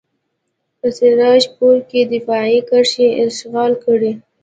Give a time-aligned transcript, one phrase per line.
[0.79, 4.13] په سراج پور کې دفاعي کرښې اشغال کړئ.